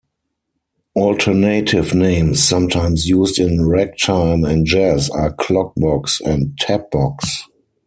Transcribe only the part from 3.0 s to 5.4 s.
used in ragtime and jazz are